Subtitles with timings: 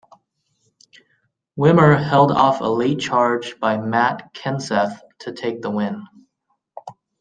[1.55, 6.07] Wimmer held off a late charge by Matt Kenseth to take the win.